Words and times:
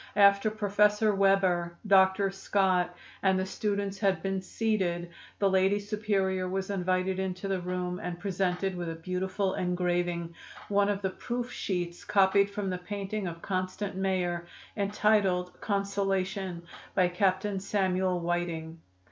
After 0.15 0.49
Professor 0.49 1.13
Weber, 1.13 1.77
Dr. 1.85 2.31
Scott 2.31 2.95
and 3.21 3.37
the 3.37 3.45
students 3.45 3.99
had 3.99 4.23
been 4.23 4.41
seated 4.41 5.11
the 5.37 5.47
Lady 5.47 5.77
Superior 5.77 6.49
was 6.49 6.71
invited 6.71 7.19
into 7.19 7.47
the 7.47 7.59
room 7.61 7.99
and 7.99 8.17
presented 8.19 8.75
with 8.75 8.89
a 8.89 8.95
beautiful 8.95 9.53
engraving, 9.53 10.33
one 10.69 10.89
of 10.89 11.03
the 11.03 11.11
proof 11.11 11.51
sheets 11.51 12.03
copied 12.03 12.49
from 12.49 12.71
the 12.71 12.79
painting 12.79 13.27
of 13.27 13.43
Constant 13.43 13.95
Mayor, 13.95 14.47
entitled 14.75 15.61
'Consolation,' 15.61 16.63
by 16.95 17.07
Captain 17.07 17.59
Samuel 17.59 18.21
Whiting. 18.21 18.79